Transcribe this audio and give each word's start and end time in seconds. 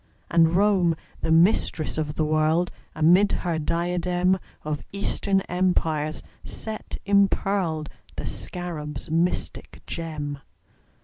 And 0.31 0.55
Rome, 0.55 0.95
the 1.21 1.31
Mistress 1.31 1.95
of 1.99 2.15
the 2.15 2.25
World, 2.25 2.71
Amid 2.95 3.31
her 3.43 3.59
diadem 3.59 4.39
Of 4.63 4.81
Eastern 4.91 5.41
Empires 5.41 6.23
set 6.43 6.97
impearled 7.05 7.87
The 8.15 8.25
Scarab's 8.25 9.11
mystic 9.11 9.83
gem. 9.85 10.39